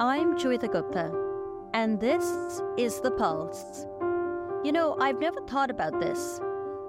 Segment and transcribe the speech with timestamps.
[0.00, 1.12] I'm Joeita Gupta,
[1.72, 2.24] and this
[2.76, 3.86] is The Pulse.
[4.64, 6.40] You know, I've never thought about this,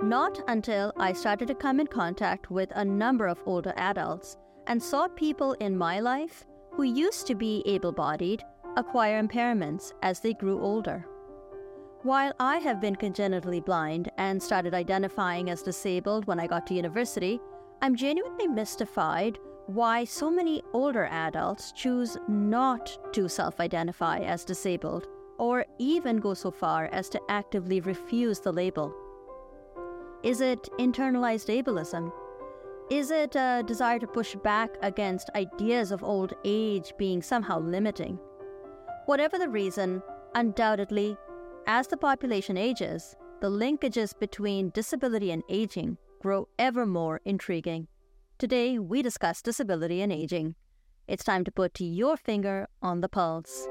[0.02, 4.82] not until I started to come in contact with a number of older adults and
[4.82, 8.44] saw people in my life who used to be able bodied
[8.76, 11.06] acquire impairments as they grew older.
[12.02, 16.74] While I have been congenitally blind and started identifying as disabled when I got to
[16.74, 17.40] university,
[17.84, 19.38] I'm genuinely mystified
[19.68, 25.08] why so many older adults choose not to self identify as disabled
[25.38, 28.94] or even go so far as to actively refuse the label.
[30.24, 32.12] Is it internalized ableism?
[32.90, 38.20] Is it a desire to push back against ideas of old age being somehow limiting?
[39.08, 40.02] Whatever the reason,
[40.36, 41.18] undoubtedly,
[41.68, 47.88] as the population ages, the linkages between disability and aging grow ever more intriguing.
[48.38, 50.56] Today, we discuss disability and aging.
[51.08, 53.66] It's time to put your finger on the pulse.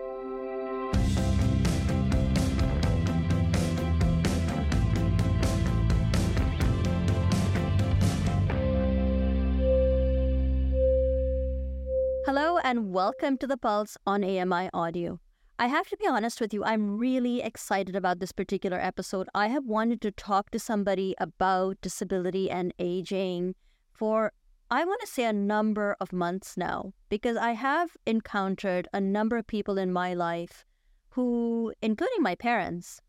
[12.24, 15.20] Hello, and welcome to the Pulse on AMI Audio.
[15.58, 19.28] I have to be honest with you, I'm really excited about this particular episode.
[19.34, 23.56] I have wanted to talk to somebody about disability and aging
[23.92, 24.32] for,
[24.74, 29.36] I want to say, a number of months now, because I have encountered a number
[29.36, 30.64] of people in my life
[31.10, 33.00] who, including my parents,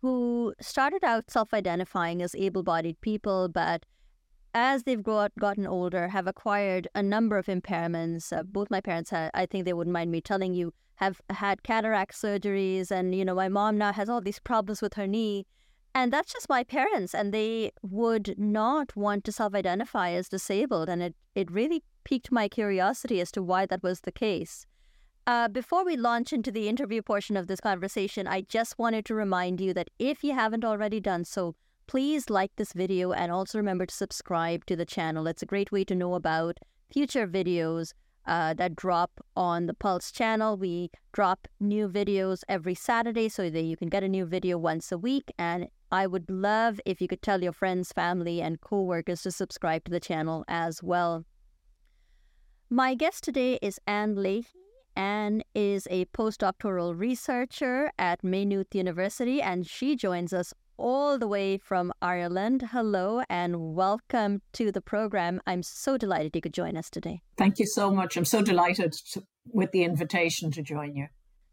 [0.00, 3.84] who started out self identifying as able bodied people, but
[4.54, 8.32] as they've got, gotten older, have acquired a number of impairments.
[8.32, 11.64] Uh, both my parents had, I think they wouldn't mind me telling you, have had
[11.64, 12.92] cataract surgeries.
[12.92, 15.46] And, you know, my mom now has all these problems with her knee.
[15.96, 17.14] And that's just my parents.
[17.14, 20.90] And they would not want to self identify as disabled.
[20.90, 24.66] And it, it really piqued my curiosity as to why that was the case.
[25.26, 29.14] Uh, before we launch into the interview portion of this conversation, I just wanted to
[29.14, 33.58] remind you that if you haven't already done so, Please like this video and also
[33.58, 35.28] remember to subscribe to the channel.
[35.28, 36.58] It's a great way to know about
[36.92, 37.92] future videos
[38.26, 40.56] uh, that drop on the Pulse channel.
[40.56, 44.90] We drop new videos every Saturday so that you can get a new video once
[44.90, 45.30] a week.
[45.38, 49.84] And I would love if you could tell your friends, family, and coworkers to subscribe
[49.84, 51.24] to the channel as well.
[52.68, 54.46] My guest today is Ann Leahy.
[54.96, 61.58] Ann is a postdoctoral researcher at Maynooth University, and she joins us all the way
[61.58, 62.68] from Ireland.
[62.72, 65.40] Hello and welcome to the program.
[65.46, 67.20] I'm so delighted you could join us today.
[67.36, 68.16] Thank you so much.
[68.16, 69.22] I'm so delighted to,
[69.52, 71.06] with the invitation to join you.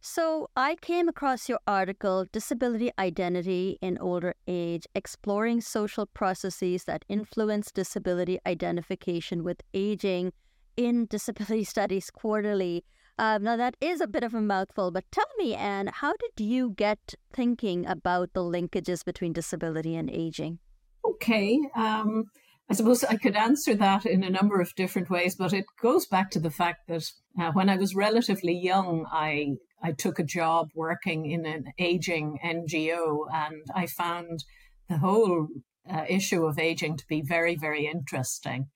[0.05, 7.05] So, I came across your article, Disability Identity in Older Age Exploring Social Processes That
[7.07, 10.33] Influence Disability Identification with Aging
[10.75, 12.83] in Disability Studies Quarterly.
[13.17, 16.43] Uh, now, that is a bit of a mouthful, but tell me, Ann, how did
[16.45, 20.59] you get thinking about the linkages between disability and aging?
[21.05, 21.57] Okay.
[21.77, 22.25] Um,
[22.73, 26.07] I suppose I could answer that in a number of different ways, but it goes
[26.07, 27.03] back to the fact that
[27.39, 32.39] uh, when I was relatively young, I, I took a job working in an aging
[32.43, 34.43] NGO, and I found
[34.89, 35.49] the whole
[35.87, 38.69] uh, issue of aging to be very, very interesting.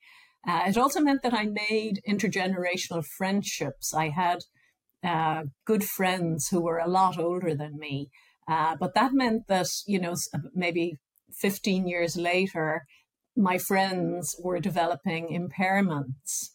[0.46, 3.92] Uh, it also meant that I made intergenerational friendships.
[3.92, 4.44] I had
[5.02, 8.10] uh, good friends who were a lot older than me.
[8.46, 10.14] Uh, but that meant that, you know,
[10.54, 10.98] maybe
[11.40, 12.84] 15 years later,
[13.38, 16.50] my friends were developing impairments.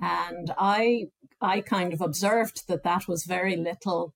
[0.00, 1.04] And I,
[1.40, 4.14] I kind of observed that that was very little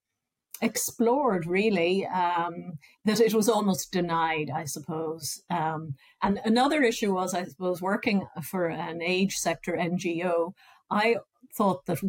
[0.60, 2.72] explored really um,
[3.04, 8.26] that it was almost denied i suppose um, and another issue was i suppose working
[8.42, 10.52] for an age sector ngo
[10.90, 11.16] i
[11.56, 12.00] thought that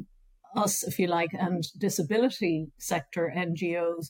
[0.55, 4.07] us if you like and disability sector ngos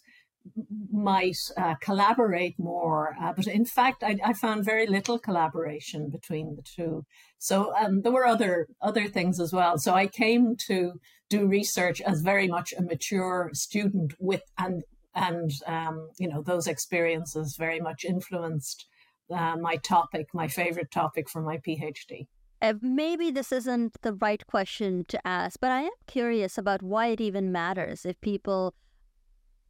[0.91, 3.15] might uh, collaborate more.
[3.21, 7.05] Uh, but in fact, I, I, found very little collaboration between the two.
[7.37, 9.77] So um, there were other other things as well.
[9.77, 10.93] So I came to
[11.29, 14.83] do research as very much a mature student with and
[15.15, 18.87] and um, you know those experiences very much influenced
[19.31, 22.27] uh, my topic, my favorite topic for my PhD.
[22.61, 27.07] Uh, maybe this isn't the right question to ask, but I am curious about why
[27.07, 28.73] it even matters if people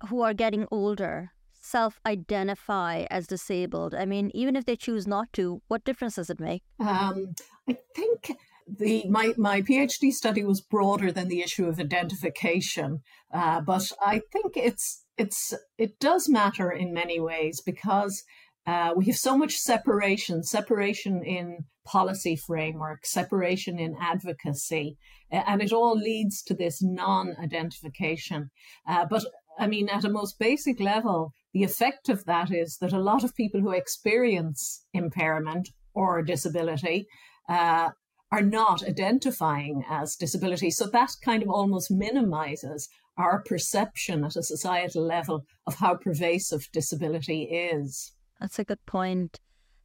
[0.08, 1.32] who are getting older
[1.62, 3.94] self identify as disabled?
[3.94, 6.64] I mean, even if they choose not to, what difference does it make?
[6.80, 7.34] Um,
[7.68, 8.36] I think
[8.68, 13.02] the my my PhD study was broader than the issue of identification,
[13.34, 18.24] uh, but I think it's it's it does matter in many ways because
[18.68, 24.98] uh, we have so much separation, separation in policy framework, separation in advocacy,
[25.32, 28.52] and it all leads to this non identification.
[28.88, 29.26] Uh, but
[29.60, 33.24] I mean, at a most basic level, the effect of that is that a lot
[33.24, 37.08] of people who experience impairment or disability
[37.50, 37.90] uh,
[38.32, 40.72] are not identifying as disability.
[40.72, 46.70] So that kind of almost minimizes our perception at a societal level of how pervasive
[46.72, 48.14] disability is.
[48.40, 49.40] That's a good point.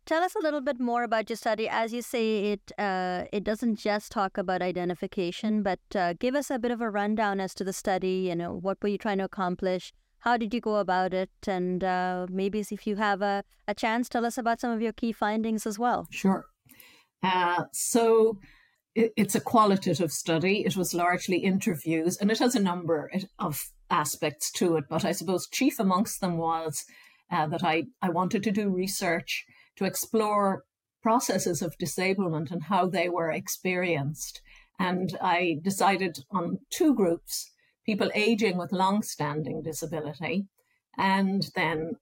[0.07, 1.67] Tell us a little bit more about your study.
[1.67, 6.51] As you say, it uh, it doesn't just talk about identification, but uh, give us
[6.51, 8.27] a bit of a rundown as to the study.
[8.29, 9.95] You know, what were you trying to accomplish?
[10.19, 11.31] How did you go about it?
[11.47, 14.93] And uh, maybe if you have a, a chance, tell us about some of your
[14.93, 16.07] key findings as well.
[16.11, 16.45] Sure.
[17.23, 18.39] Uh, so
[18.95, 20.65] it, it's a qualitative study.
[20.67, 24.85] It was largely interviews, and it has a number of aspects to it.
[24.91, 26.85] But I suppose chief amongst them was
[27.31, 30.65] uh, that I, I wanted to do research to explore
[31.03, 34.41] processes of disablement and how they were experienced.
[34.79, 37.51] And I decided on two groups
[37.85, 40.47] people aging with long standing disability,
[40.97, 41.93] and then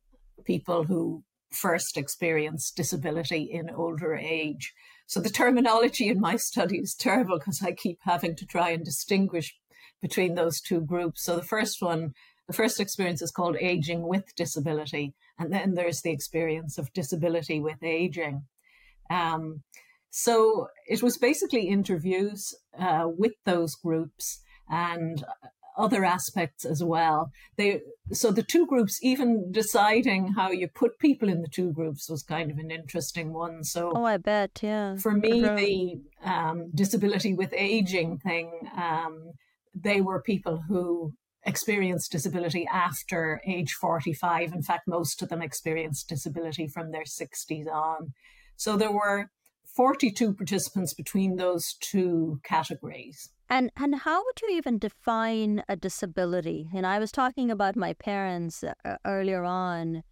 [0.44, 4.72] people who first experienced disability in older age.
[5.06, 8.84] So the terminology in my study is terrible because I keep having to try and
[8.84, 9.54] distinguish
[10.00, 11.24] between those two groups.
[11.24, 12.12] So the first one,
[12.46, 17.60] the first experience is called aging with disability, and then there's the experience of disability
[17.60, 18.44] with aging.
[19.10, 19.62] Um,
[20.10, 25.24] so it was basically interviews uh, with those groups and
[25.76, 27.30] other aspects as well.
[27.56, 27.80] They
[28.12, 32.22] so the two groups, even deciding how you put people in the two groups, was
[32.22, 33.64] kind of an interesting one.
[33.64, 34.96] So oh, I bet, yeah.
[34.96, 39.32] For me, the um, disability with aging thing, um,
[39.74, 44.52] they were people who experienced disability after age 45.
[44.52, 48.12] In fact, most of them experienced disability from their 60s on.
[48.56, 49.30] So there were
[49.74, 53.30] 42 participants between those two categories.
[53.48, 56.68] And and how would you even define a disability?
[56.74, 60.02] And I was talking about my parents uh, earlier on.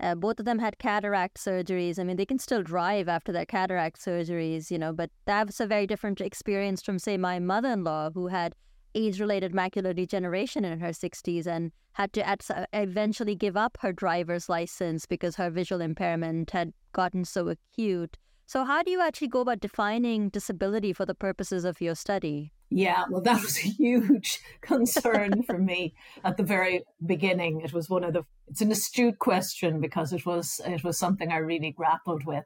[0.00, 1.98] Uh, both of them had cataract surgeries.
[1.98, 5.66] I mean, they can still drive after their cataract surgeries, you know, but that's a
[5.66, 8.54] very different experience from, say, my mother in law, who had
[8.94, 13.92] age related macular degeneration in her 60s and had to uh, eventually give up her
[13.92, 18.16] driver's license because her visual impairment had gotten so acute.
[18.46, 22.52] So, how do you actually go about defining disability for the purposes of your study?
[22.68, 25.94] Yeah, well, that was a huge concern for me
[26.24, 27.60] at the very beginning.
[27.60, 28.24] It was one of the.
[28.48, 32.44] It's an astute question because it was it was something I really grappled with,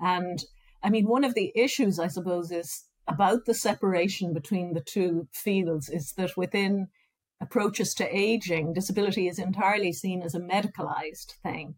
[0.00, 0.38] and
[0.82, 5.28] I mean, one of the issues I suppose is about the separation between the two
[5.32, 6.88] fields is that within
[7.40, 11.74] approaches to aging, disability is entirely seen as a medicalized thing.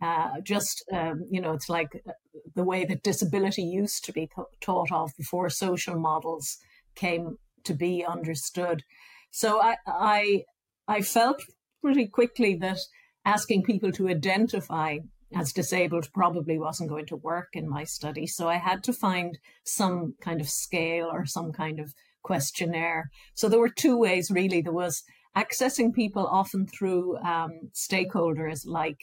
[0.00, 2.12] Uh, just um, you know, it's like uh,
[2.54, 4.28] the way that disability used to be
[4.60, 6.58] taught of before social models
[6.94, 8.82] came to be understood.
[9.30, 10.44] So I, I,
[10.86, 11.42] I felt
[11.82, 12.78] pretty quickly that
[13.24, 14.98] asking people to identify
[15.34, 18.26] as disabled probably wasn't going to work in my study.
[18.26, 21.92] So I had to find some kind of scale or some kind of
[22.22, 23.10] questionnaire.
[23.34, 24.60] So there were two ways really.
[24.60, 25.02] There was
[25.36, 28.96] accessing people often through um, stakeholders like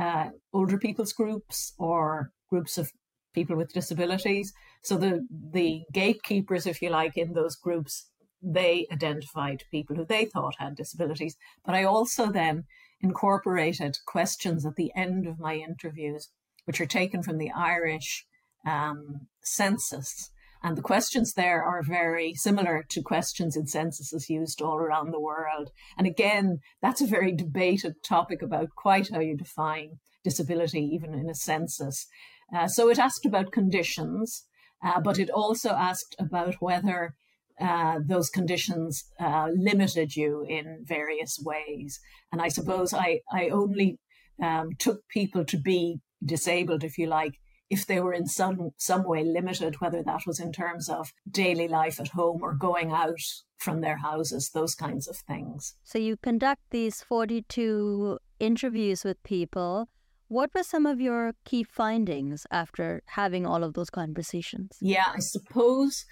[0.00, 2.90] uh, older people's groups or groups of
[3.34, 4.52] people with disabilities.
[4.82, 8.08] So the the gatekeepers, if you like, in those groups,
[8.42, 11.36] they identified people who they thought had disabilities.
[11.64, 12.64] But I also then
[13.00, 16.30] incorporated questions at the end of my interviews,
[16.64, 18.26] which are taken from the Irish
[18.66, 20.30] um, census.
[20.62, 25.20] And the questions there are very similar to questions in censuses used all around the
[25.20, 25.70] world.
[25.96, 31.28] And again, that's a very debated topic about quite how you define disability, even in
[31.30, 32.06] a census.
[32.54, 34.46] Uh, so it asked about conditions,
[34.84, 37.14] uh, but it also asked about whether
[37.60, 42.00] uh, those conditions uh, limited you in various ways.
[42.32, 43.98] And I suppose I, I only
[44.42, 47.34] um, took people to be disabled, if you like,
[47.68, 51.66] if they were in some, some way limited, whether that was in terms of daily
[51.66, 53.20] life at home or going out
[53.58, 55.74] from their houses, those kinds of things.
[55.82, 59.88] So you conduct these 42 interviews with people
[60.28, 64.76] what were some of your key findings after having all of those conversations?
[64.80, 66.04] Yeah, I suppose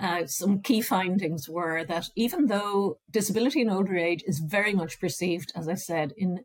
[0.00, 5.00] uh, some key findings were that even though disability in older age is very much
[5.00, 6.40] perceived, as I said, in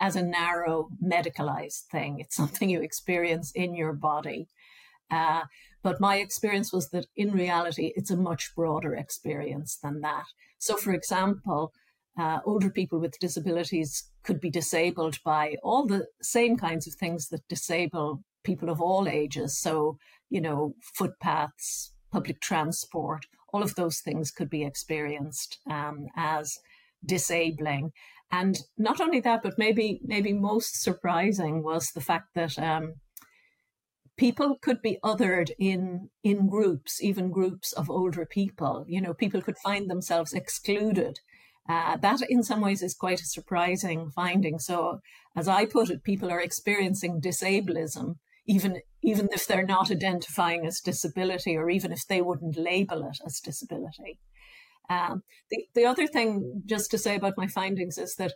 [0.00, 4.48] as a narrow medicalized thing, it's something you experience in your body.
[5.10, 5.42] Uh,
[5.82, 10.24] but my experience was that in reality, it's a much broader experience than that.
[10.58, 11.72] So, for example,
[12.18, 17.28] uh, older people with disabilities could be disabled by all the same kinds of things
[17.28, 19.58] that disable people of all ages.
[19.58, 19.96] So,
[20.30, 26.58] you know, footpaths, public transport, all of those things could be experienced um, as
[27.04, 27.92] disabling.
[28.30, 32.94] And not only that, but maybe maybe most surprising was the fact that um,
[34.16, 38.84] people could be othered in in groups, even groups of older people.
[38.88, 41.18] You know, people could find themselves excluded.
[41.68, 44.58] Uh, that, in some ways, is quite a surprising finding.
[44.58, 45.00] So,
[45.36, 50.80] as I put it, people are experiencing disablism, even even if they're not identifying as
[50.80, 54.18] disability, or even if they wouldn't label it as disability.
[54.90, 58.34] Um, the the other thing, just to say about my findings, is that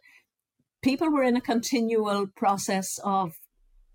[0.82, 3.32] people were in a continual process of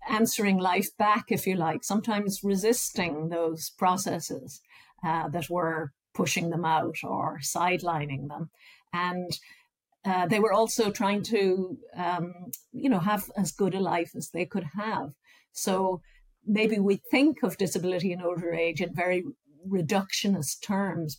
[0.08, 4.60] answering life back, if you like, sometimes resisting those processes
[5.06, 8.50] uh, that were pushing them out or sidelining them.
[8.92, 9.30] And
[10.04, 12.34] uh, they were also trying to, um,
[12.72, 15.12] you know, have as good a life as they could have.
[15.52, 16.00] So
[16.46, 19.24] maybe we think of disability in older age in very
[19.68, 21.18] reductionist terms.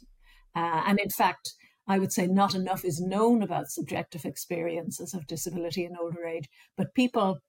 [0.56, 1.54] Uh, and in fact,
[1.88, 6.48] I would say not enough is known about subjective experiences of disability in older age,
[6.78, 7.40] but people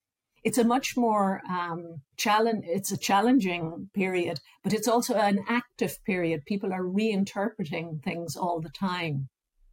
[0.43, 2.65] it's a much more um, challenge.
[2.67, 6.45] It's a challenging period, but it's also an active period.
[6.45, 9.31] People are reinterpreting things all the time.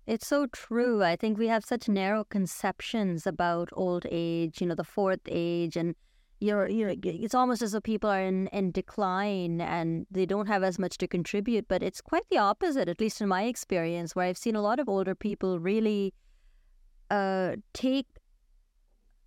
[0.07, 1.03] It's so true.
[1.03, 4.61] I think we have such narrow conceptions about old age.
[4.61, 5.95] You know, the fourth age, and
[6.41, 10.63] you're, you're it's almost as though people are in, in decline and they don't have
[10.63, 11.67] as much to contribute.
[11.67, 14.79] But it's quite the opposite, at least in my experience, where I've seen a lot
[14.79, 16.13] of older people really
[17.11, 18.07] uh, take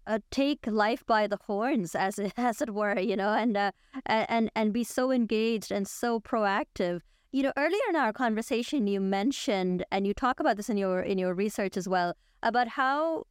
[0.07, 3.71] uh, take life by the horns, as it, as it were, you know, and uh,
[4.07, 7.01] and and be so engaged and so proactive.
[7.31, 11.01] You know, earlier in our conversation, you mentioned, and you talk about this in your
[11.01, 13.25] in your research as well, about how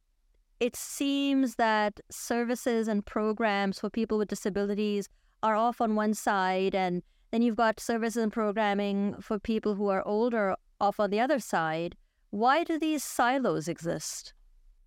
[0.64, 5.10] it seems that services and programs for people with disabilities
[5.42, 9.88] are off on one side, and then you've got services and programming for people who
[9.88, 11.96] are older off on the other side.
[12.30, 14.32] Why do these silos exist?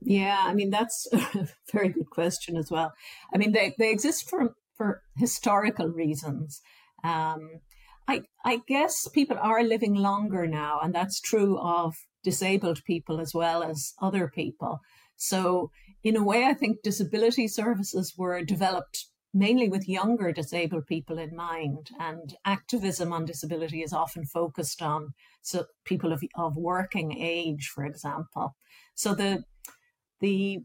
[0.02, 2.92] Yeah, I mean that's a very good question as well.
[3.32, 6.60] I mean they, they exist for for historical reasons.
[7.04, 7.42] Um,
[8.08, 11.94] I I guess people are living longer now, and that's true of
[12.24, 14.80] disabled people as well as other people.
[15.18, 15.72] So
[16.04, 21.36] in a way, I think disability services were developed mainly with younger disabled people in
[21.36, 25.10] mind, and activism on disability is often focused on
[25.42, 28.56] so people of, of working age, for example.
[28.96, 29.44] So the
[30.22, 30.60] the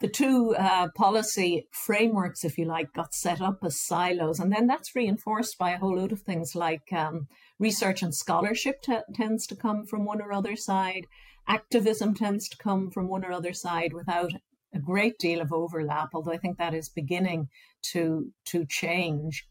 [0.00, 4.66] the two uh, policy frameworks, if you like, got set up as silos, and then
[4.66, 7.28] that's reinforced by a whole load of things like um,
[7.58, 11.06] research and scholarship t- tends to come from one or other side,
[11.48, 14.32] activism tends to come from one or other side without
[14.74, 16.10] a great deal of overlap.
[16.14, 17.48] Although I think that is beginning
[17.92, 19.46] to to change,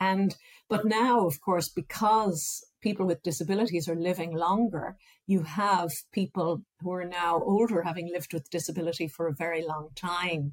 [0.00, 0.36] and
[0.68, 4.96] but now, of course, because people with disabilities are living longer,
[5.26, 9.90] you have people who are now older having lived with disability for a very long
[9.94, 10.52] time.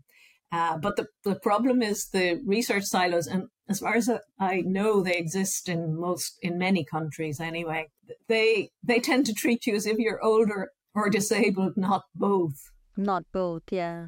[0.51, 5.01] Uh, but the, the problem is the research silos, and as far as I know,
[5.01, 7.89] they exist in most, in many countries anyway.
[8.27, 12.71] They they tend to treat you as if you're older or disabled, not both.
[12.97, 14.07] Not both, yeah.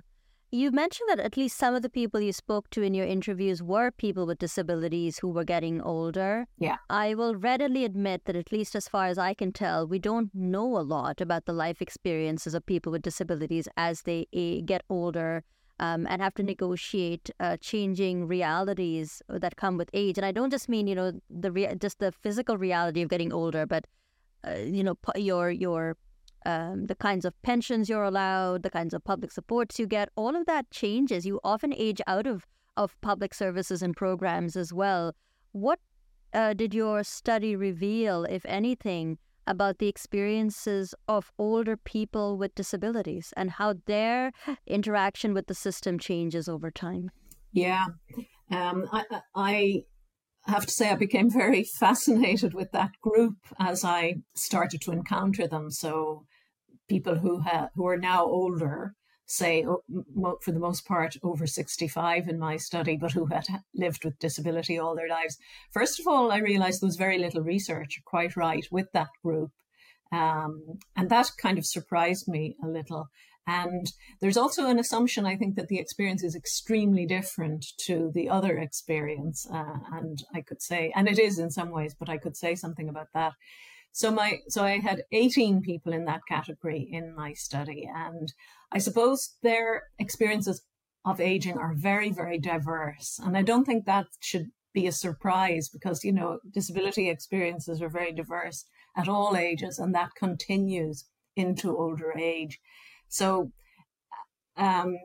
[0.53, 3.63] You mentioned that at least some of the people you spoke to in your interviews
[3.63, 6.45] were people with disabilities who were getting older.
[6.57, 6.75] Yeah.
[6.89, 10.29] I will readily admit that, at least as far as I can tell, we don't
[10.33, 14.27] know a lot about the life experiences of people with disabilities as they
[14.65, 15.45] get older.
[15.79, 20.19] Um, and have to negotiate uh, changing realities that come with age.
[20.19, 23.33] And I don't just mean, you know, the rea- just the physical reality of getting
[23.33, 23.87] older, but
[24.47, 25.97] uh, you know, your your
[26.45, 30.35] um, the kinds of pensions you're allowed, the kinds of public supports you get, all
[30.35, 31.25] of that changes.
[31.25, 32.45] You often age out of,
[32.75, 35.13] of public services and programs as well.
[35.51, 35.79] What
[36.33, 39.17] uh, did your study reveal, if anything,
[39.47, 44.31] about the experiences of older people with disabilities and how their
[44.65, 47.11] interaction with the system changes over time?
[47.51, 47.85] Yeah,
[48.49, 49.03] um, I,
[49.35, 49.83] I
[50.45, 55.47] have to say I became very fascinated with that group as I started to encounter
[55.47, 55.69] them.
[55.69, 56.25] So
[56.89, 58.95] people who ha- who are now older,
[59.25, 64.19] say for the most part over 65 in my study, but who had lived with
[64.19, 65.37] disability all their lives.
[65.71, 69.51] First of all, I realized there was very little research, quite right, with that group.
[70.11, 73.07] Um, and that kind of surprised me a little.
[73.47, 78.29] And there's also an assumption, I think, that the experience is extremely different to the
[78.29, 79.47] other experience.
[79.51, 82.55] Uh, and I could say, and it is in some ways, but I could say
[82.55, 83.33] something about that.
[83.91, 88.31] So my so I had 18 people in that category in my study, and
[88.71, 90.61] I suppose their experiences
[91.03, 95.69] of aging are very very diverse, and I don't think that should be a surprise
[95.69, 101.05] because you know disability experiences are very diverse at all ages, and that continues
[101.35, 102.59] into older age.
[103.09, 103.51] So,
[104.57, 104.97] um,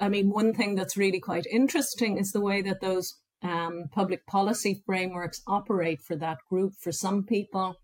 [0.00, 4.26] I mean, one thing that's really quite interesting is the way that those um, public
[4.26, 6.74] policy frameworks operate for that group.
[6.80, 7.76] For some people,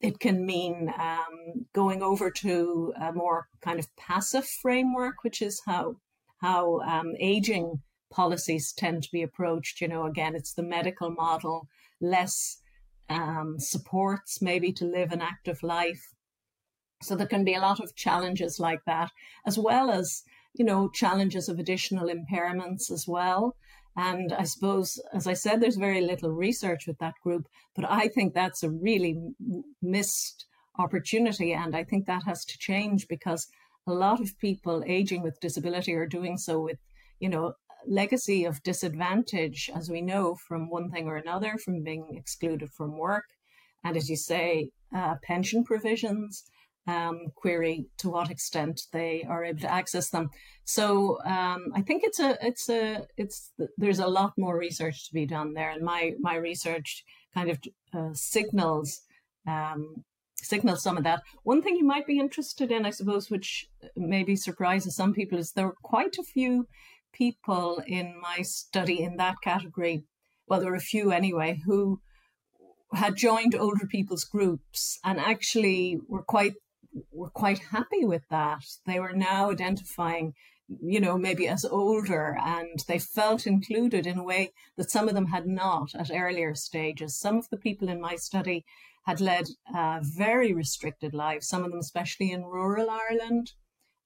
[0.00, 5.60] it can mean um, going over to a more kind of passive framework, which is
[5.66, 5.96] how
[6.42, 7.80] how um, aging
[8.12, 9.80] policies tend to be approached.
[9.80, 11.66] You know, again, it's the medical model,
[12.00, 12.60] less
[13.08, 16.02] um, supports maybe to live an active life.
[17.02, 19.10] So there can be a lot of challenges like that,
[19.46, 20.22] as well as
[20.54, 23.56] you know challenges of additional impairments as well.
[23.96, 28.08] And I suppose, as I said, there's very little research with that group, but I
[28.08, 29.16] think that's a really
[29.80, 30.44] missed
[30.78, 31.52] opportunity.
[31.54, 33.46] And I think that has to change because
[33.86, 36.78] a lot of people aging with disability are doing so with,
[37.20, 37.54] you know,
[37.88, 42.98] legacy of disadvantage, as we know from one thing or another, from being excluded from
[42.98, 43.24] work.
[43.84, 46.44] And as you say, uh, pension provisions
[46.86, 50.30] um, query to what extent they are able to access them.
[50.64, 55.14] So um, I think it's a it's a it's there's a lot more research to
[55.14, 57.58] be done there, and my my research kind of
[57.94, 59.00] uh, signals
[59.46, 60.04] um,
[60.36, 61.22] signals some of that.
[61.42, 63.66] One thing you might be interested in, I suppose, which
[63.96, 66.66] maybe surprises some people, is there were quite a few
[67.12, 70.04] people in my study in that category.
[70.46, 72.00] Well, there were a few anyway who
[72.92, 76.54] had joined older people's groups and actually were quite
[77.12, 78.64] were quite happy with that.
[78.86, 80.34] They were now identifying,
[80.68, 85.14] you know, maybe as older and they felt included in a way that some of
[85.14, 87.18] them had not at earlier stages.
[87.18, 88.64] Some of the people in my study
[89.04, 93.52] had led uh, very restricted lives, some of them, especially in rural Ireland.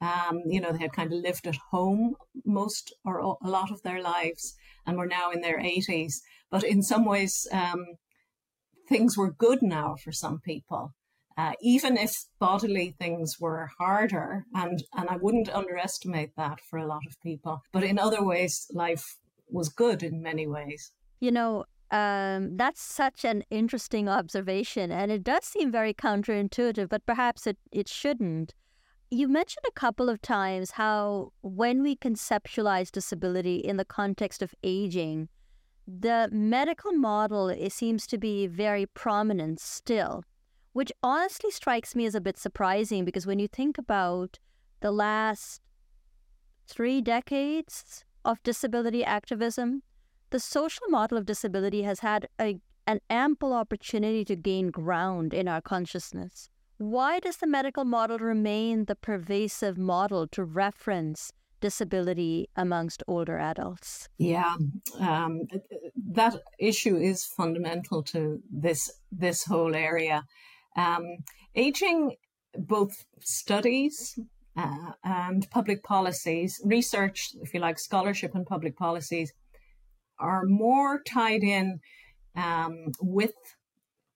[0.02, 3.82] Um, you know, they had kind of lived at home most or a lot of
[3.82, 4.54] their lives
[4.86, 6.14] and were now in their 80s.
[6.50, 7.84] But in some ways, um,
[8.88, 10.94] things were good now for some people
[11.40, 16.86] uh, even if bodily things were harder, and, and I wouldn't underestimate that for a
[16.86, 17.62] lot of people.
[17.72, 19.16] But in other ways, life
[19.48, 20.92] was good in many ways.
[21.18, 27.06] You know, um, that's such an interesting observation, and it does seem very counterintuitive, but
[27.06, 28.52] perhaps it, it shouldn't.
[29.10, 34.54] You mentioned a couple of times how when we conceptualize disability in the context of
[34.62, 35.30] aging,
[35.88, 40.22] the medical model it seems to be very prominent still
[40.72, 44.38] which honestly strikes me as a bit surprising because when you think about
[44.80, 45.60] the last
[46.66, 49.82] three decades of disability activism,
[50.30, 55.48] the social model of disability has had a, an ample opportunity to gain ground in
[55.48, 56.48] our consciousness.
[56.78, 64.08] Why does the medical model remain the pervasive model to reference disability amongst older adults?
[64.16, 64.56] Yeah,
[64.98, 65.42] um,
[66.12, 70.24] that issue is fundamental to this this whole area.
[70.76, 71.18] Um,
[71.54, 72.16] aging,
[72.56, 74.18] both studies
[74.56, 79.32] uh, and public policies, research, if you like, scholarship and public policies,
[80.18, 81.80] are more tied in
[82.36, 83.34] um, with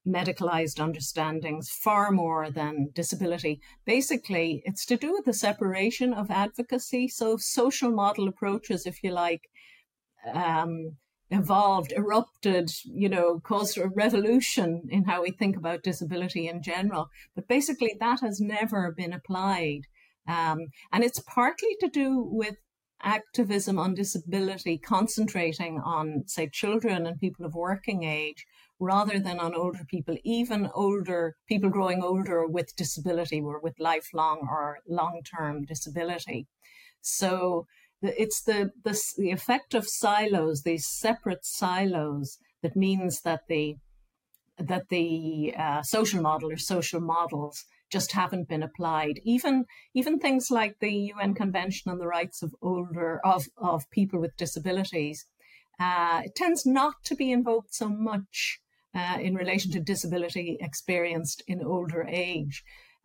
[0.06, 3.60] medicalized understandings far more than disability.
[3.86, 7.08] Basically, it's to do with the separation of advocacy.
[7.08, 9.48] So, social model approaches, if you like,
[10.32, 10.96] um,
[11.30, 17.08] evolved, erupted, you know, caused a revolution in how we think about disability in general.
[17.34, 19.82] But basically, that has never been applied.
[20.28, 22.56] Um, and it's partly to do with
[23.02, 28.46] activism on disability concentrating on, say, children and people of working age
[28.80, 34.48] rather than on older people, even older people growing older with disability or with lifelong
[34.50, 36.46] or long term disability.
[37.00, 37.66] So,
[38.04, 43.76] it's the, the, the effect of silos, these separate silos, that means that the
[44.56, 49.20] that the uh, social model or social models just haven't been applied.
[49.24, 49.64] Even
[49.94, 54.36] even things like the UN Convention on the Rights of Older of of People with
[54.36, 55.26] Disabilities,
[55.80, 58.60] uh, it tends not to be invoked so much
[58.94, 62.62] uh, in relation to disability experienced in older age.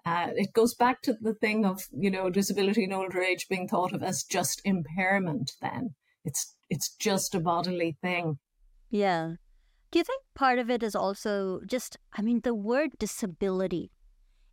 [0.09, 3.67] Uh, it goes back to the thing of you know disability in older age being
[3.67, 5.51] thought of as just impairment.
[5.61, 5.91] Then
[6.25, 8.39] it's it's just a bodily thing.
[8.89, 9.33] Yeah.
[9.91, 11.97] Do you think part of it is also just?
[12.17, 13.91] I mean, the word disability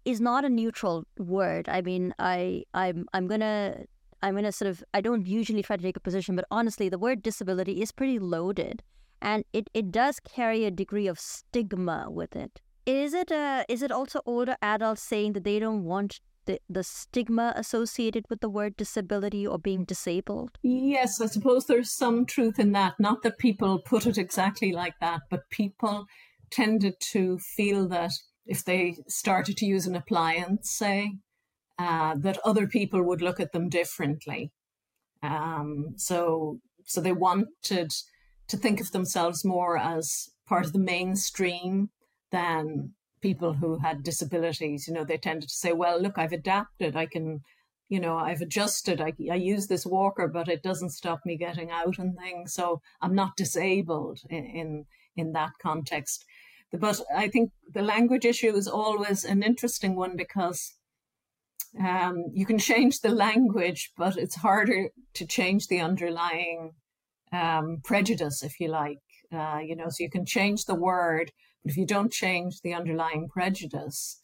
[0.04, 1.70] is not a neutral word.
[1.70, 3.84] I mean, I I'm I'm gonna
[4.22, 6.98] I'm gonna sort of I don't usually try to take a position, but honestly, the
[6.98, 8.82] word disability is pretty loaded,
[9.22, 12.60] and it it does carry a degree of stigma with it.
[12.86, 16.84] Is it uh, is it also older adults saying that they don't want the, the
[16.84, 20.58] stigma associated with the word disability or being disabled?
[20.62, 22.94] Yes, I suppose there's some truth in that.
[22.98, 26.06] Not that people put it exactly like that, but people
[26.50, 28.12] tended to feel that
[28.46, 31.16] if they started to use an appliance, say,
[31.78, 34.52] uh, that other people would look at them differently.
[35.22, 37.90] Um, so, so they wanted
[38.48, 41.90] to think of themselves more as part of the mainstream
[42.30, 44.86] than people who had disabilities.
[44.86, 46.96] You know, they tended to say, well, look, I've adapted.
[46.96, 47.40] I can,
[47.88, 49.00] you know, I've adjusted.
[49.00, 52.54] I, I use this walker, but it doesn't stop me getting out and things.
[52.54, 54.84] So I'm not disabled in, in,
[55.16, 56.24] in that context.
[56.72, 60.74] But I think the language issue is always an interesting one because
[61.78, 66.72] um, you can change the language, but it's harder to change the underlying
[67.32, 68.98] um, prejudice, if you like.
[69.32, 71.32] Uh, you know, so you can change the word,
[71.66, 74.22] if you don't change the underlying prejudice,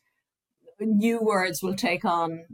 [0.80, 2.44] new words will take on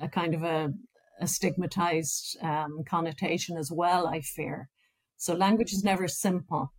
[0.00, 0.72] a kind of a,
[1.20, 4.68] a stigmatized um, connotation as well, I fear.
[5.16, 6.72] So language is never simple.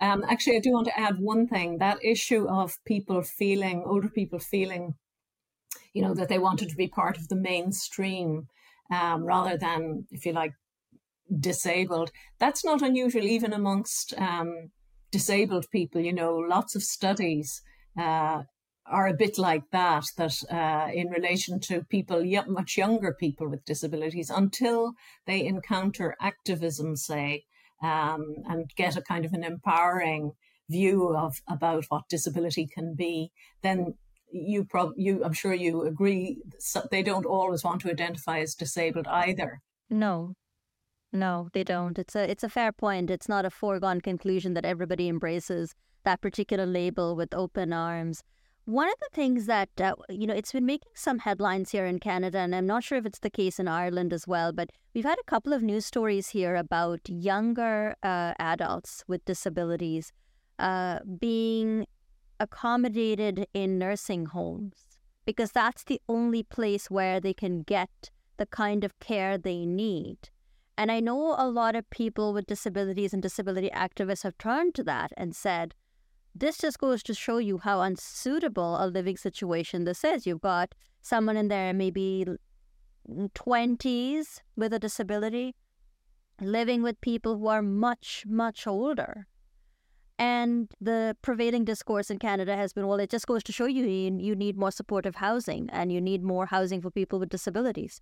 [0.00, 4.08] Um, actually, I do want to add one thing that issue of people feeling, older
[4.08, 4.94] people feeling,
[5.92, 8.46] you know, that they wanted to be part of the mainstream
[8.92, 10.52] um, rather than, if you like,
[11.38, 12.10] disabled.
[12.38, 14.70] That's not unusual even amongst um,
[15.10, 16.00] disabled people.
[16.00, 17.62] You know, lots of studies
[17.98, 18.42] uh,
[18.86, 23.64] are a bit like that, that uh, in relation to people, much younger people with
[23.64, 24.92] disabilities, until
[25.26, 27.44] they encounter activism, say,
[27.82, 30.32] um, and get a kind of an empowering
[30.70, 33.30] view of about what disability can be,
[33.62, 33.94] then
[34.30, 36.42] you prob you I'm sure you agree
[36.90, 39.60] they don't always want to identify as disabled either.
[39.88, 40.34] No,
[41.12, 41.98] no, they don't.
[41.98, 43.10] It's a it's a fair point.
[43.10, 48.22] It's not a foregone conclusion that everybody embraces that particular label with open arms.
[48.66, 51.98] One of the things that uh, you know, it's been making some headlines here in
[51.98, 54.52] Canada, and I'm not sure if it's the case in Ireland as well.
[54.52, 60.12] But we've had a couple of news stories here about younger uh, adults with disabilities
[60.58, 61.86] uh, being
[62.40, 64.84] accommodated in nursing homes
[65.24, 70.30] because that's the only place where they can get the kind of care they need.
[70.78, 74.84] And I know a lot of people with disabilities and disability activists have turned to
[74.84, 75.74] that and said,
[76.36, 80.24] this just goes to show you how unsuitable a living situation this is.
[80.24, 82.26] You've got someone in there, maybe
[83.10, 85.56] 20s mm, with a disability,
[86.40, 89.26] living with people who are much, much older.
[90.16, 93.84] And the prevailing discourse in Canada has been well, it just goes to show you
[93.84, 98.00] you need more supportive housing and you need more housing for people with disabilities.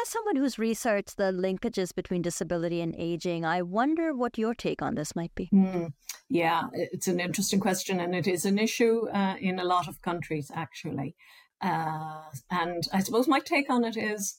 [0.00, 4.80] As someone who's researched the linkages between disability and aging, I wonder what your take
[4.80, 5.50] on this might be.
[5.52, 5.92] Mm,
[6.28, 10.00] yeah, it's an interesting question, and it is an issue uh, in a lot of
[10.00, 11.16] countries, actually.
[11.60, 14.38] Uh, and I suppose my take on it is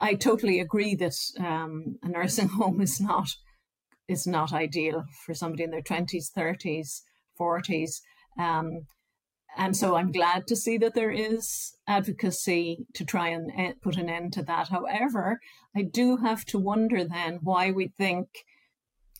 [0.00, 3.30] I totally agree that um, a nursing home is not
[4.06, 7.02] is not ideal for somebody in their 20s, 30s,
[7.38, 8.00] 40s.
[8.38, 8.86] Um,
[9.56, 13.50] and so I'm glad to see that there is advocacy to try and
[13.82, 14.68] put an end to that.
[14.68, 15.40] However,
[15.74, 18.28] I do have to wonder then why we think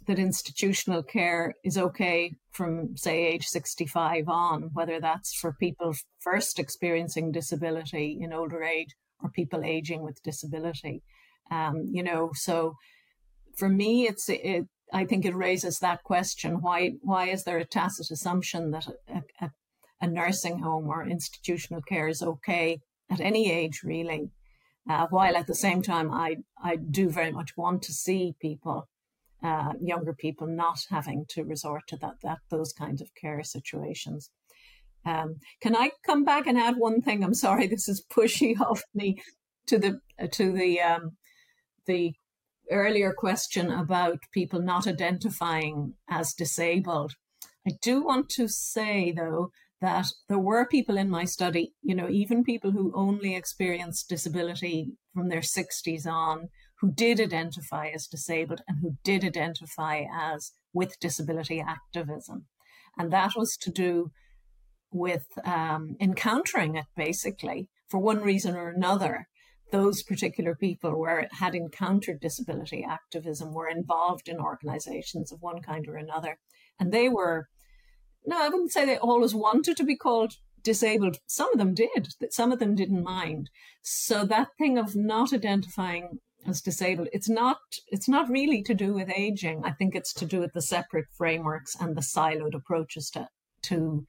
[0.06, 6.58] that institutional care is okay from, say, age 65 on, whether that's for people first
[6.58, 11.02] experiencing disability in older age or people aging with disability.
[11.50, 12.74] Um, you know, so
[13.56, 17.64] for me, it's it, I think it raises that question: why why is there a
[17.64, 19.50] tacit assumption that a, a,
[20.00, 24.30] a nursing home or institutional care is okay at any age, really.
[24.88, 28.88] Uh, while at the same time, I, I do very much want to see people,
[29.42, 34.30] uh, younger people, not having to resort to that, that those kinds of care situations.
[35.04, 37.22] Um, can I come back and add one thing?
[37.22, 39.22] I'm sorry, this is pushy off me
[39.66, 40.00] to the
[40.32, 41.16] to the um,
[41.86, 42.14] the
[42.70, 47.14] earlier question about people not identifying as disabled.
[47.66, 52.08] I do want to say though that there were people in my study, you know,
[52.08, 56.48] even people who only experienced disability from their 60s on,
[56.80, 62.46] who did identify as disabled and who did identify as with disability activism.
[62.98, 64.10] And that was to do
[64.92, 69.26] with um, encountering it basically for one reason or another.
[69.72, 75.86] Those particular people were had encountered disability activism, were involved in organizations of one kind
[75.86, 76.38] or another,
[76.78, 77.46] and they were
[78.26, 81.16] no, I wouldn't say they always wanted to be called disabled.
[81.26, 83.50] Some of them did, that some of them didn't mind.
[83.83, 88.94] So that thing of not identifying as disabled, it's not it's not really to do
[88.94, 89.62] with aging.
[89.64, 93.28] I think it's to do with the separate frameworks and the siloed approaches to
[93.64, 94.06] to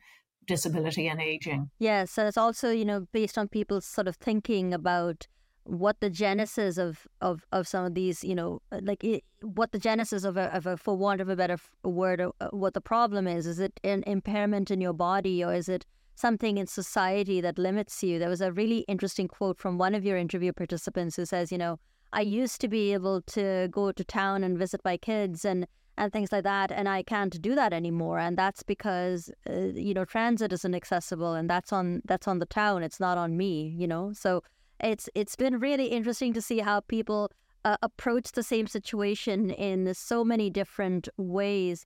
[0.47, 1.69] disability and aging.
[1.79, 5.27] Yes, and it's also you know based on people's sort of thinking about
[5.63, 9.79] what the genesis of of of some of these you know like it, what the
[9.79, 13.27] genesis of a, of a for want of a better word uh, what the problem
[13.27, 13.45] is.
[13.45, 18.03] Is it an impairment in your body or is it something in society that limits
[18.03, 18.19] you?
[18.19, 21.57] There was a really interesting quote from one of your interview participants who says you
[21.57, 21.79] know
[22.13, 25.65] i used to be able to go to town and visit my kids and
[25.97, 29.93] and things like that and i can't do that anymore and that's because uh, you
[29.93, 33.73] know transit isn't accessible and that's on that's on the town it's not on me
[33.77, 34.11] you know?
[34.13, 34.43] So
[34.83, 37.31] it's it's been really interesting to see how people
[37.63, 41.85] uh, approach the same situation in so many different ways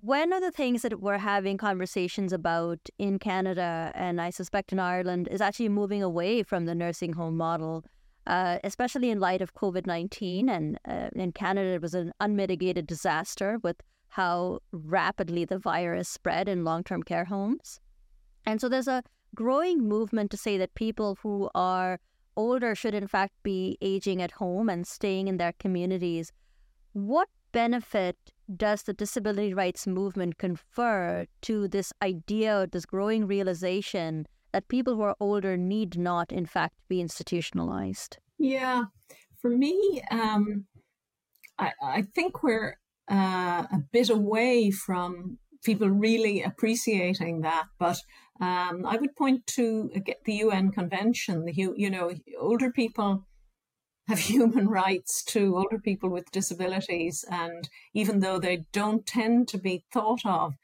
[0.00, 4.78] one of the things that we're having conversations about in Canada and I suspect in
[4.78, 7.84] Ireland is actually moving away from the nursing home model
[8.28, 10.48] uh, especially in light of COVID 19.
[10.48, 13.76] And uh, in Canada, it was an unmitigated disaster with
[14.08, 17.80] how rapidly the virus spread in long term care homes.
[18.46, 19.02] And so there's a
[19.34, 22.00] growing movement to say that people who are
[22.36, 26.32] older should, in fact, be aging at home and staying in their communities.
[26.92, 28.16] What benefit
[28.54, 35.02] does the disability rights movement confer to this idea, this growing realization that people who
[35.02, 38.18] are older need not, in fact, be institutionalized?
[38.38, 38.84] Yeah,
[39.40, 40.66] for me, um,
[41.58, 42.76] I, I think we're
[43.10, 47.66] uh, a bit away from people really appreciating that.
[47.78, 47.98] But
[48.40, 51.44] um, I would point to uh, the UN Convention.
[51.44, 53.26] The you know older people
[54.06, 59.58] have human rights to older people with disabilities, and even though they don't tend to
[59.58, 60.54] be thought of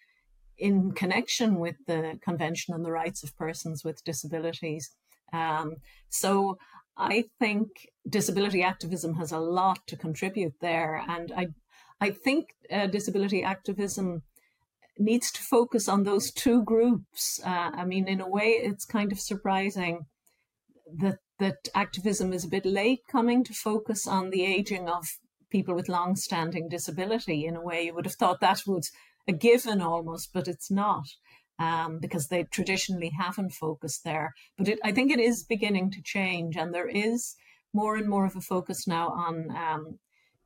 [0.57, 4.93] in connection with the Convention on the Rights of Persons with Disabilities.
[5.33, 5.77] Um,
[6.09, 6.59] so
[6.97, 7.69] I think
[8.09, 11.49] disability activism has a lot to contribute there, and I,
[12.01, 14.23] I think uh, disability activism
[14.99, 17.41] needs to focus on those two groups.
[17.45, 20.07] Uh, I mean, in a way, it's kind of surprising
[20.99, 25.05] that that activism is a bit late coming to focus on the aging of
[25.51, 27.45] people with long-standing disability.
[27.45, 28.91] In a way, you would have thought that was
[29.27, 31.07] a given almost, but it's not.
[31.57, 34.35] Um, because they traditionally haven't focused there.
[34.59, 37.37] But it, I think it is beginning to change, and there is
[37.73, 40.01] more and more of a focus now on um,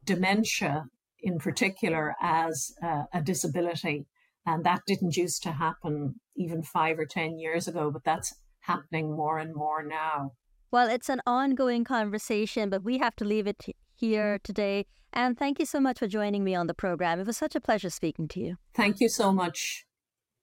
[0.04, 0.84] dementia
[1.20, 4.06] in particular as uh, a disability.
[4.48, 9.14] And that didn't used to happen even five or 10 years ago, but that's happening
[9.14, 10.32] more and more now.
[10.70, 13.62] Well, it's an ongoing conversation, but we have to leave it
[13.94, 14.86] here today.
[15.12, 17.20] And thank you so much for joining me on the program.
[17.20, 18.56] It was such a pleasure speaking to you.
[18.74, 19.84] Thank you so much.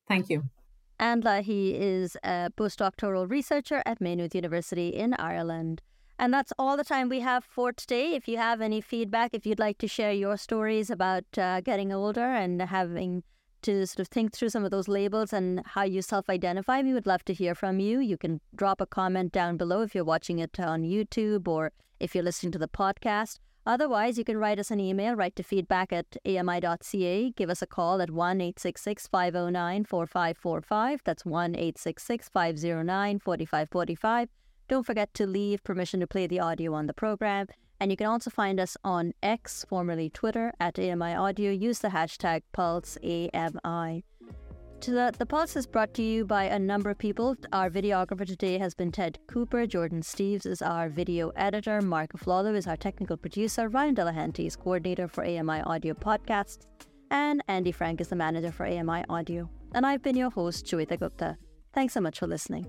[0.07, 0.43] Thank you.
[0.99, 5.81] Ann Leahy is a postdoctoral researcher at Maynooth University in Ireland.
[6.19, 8.13] And that's all the time we have for today.
[8.13, 11.91] If you have any feedback, if you'd like to share your stories about uh, getting
[11.91, 13.23] older and having
[13.65, 16.93] to sort of think through some of those labels and how you self identify, we
[16.93, 17.99] would love to hear from you.
[17.99, 22.13] You can drop a comment down below if you're watching it on YouTube or if
[22.13, 23.39] you're listening to the podcast.
[23.67, 27.31] Otherwise, you can write us an email, write to feedback at ami.ca.
[27.31, 31.01] Give us a call at 1 866 509 4545.
[31.03, 34.29] That's 1 866 509 4545.
[34.67, 37.47] Don't forget to leave permission to play the audio on the program.
[37.79, 41.51] And you can also find us on X, formerly Twitter, at AMI Audio.
[41.51, 44.03] Use the hashtag PulseAMI.
[44.81, 47.35] The, the Pulse is brought to you by a number of people.
[47.51, 49.65] Our videographer today has been Ted Cooper.
[49.65, 51.81] Jordan Steves is our video editor.
[51.81, 53.67] Mark Flawlo is our technical producer.
[53.67, 56.67] Ryan Delahanty is coordinator for AMI Audio Podcasts.
[57.09, 59.49] And Andy Frank is the manager for AMI Audio.
[59.73, 61.37] And I've been your host, Joeita Gupta.
[61.73, 62.67] Thanks so much for listening.